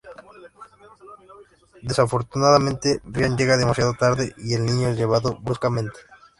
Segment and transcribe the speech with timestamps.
[1.83, 5.99] Desafortunadamente, Ryan llega demasiado tarde y el niño es llevado bruscamente.